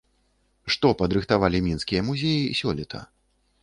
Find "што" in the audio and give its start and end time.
0.75-0.87